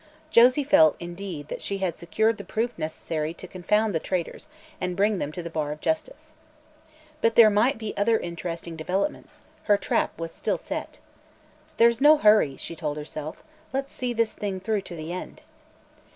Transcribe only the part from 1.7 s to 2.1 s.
had